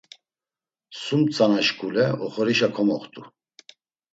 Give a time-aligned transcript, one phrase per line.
[1.01, 3.21] Sum tzana şkule oxorişa komoxtu.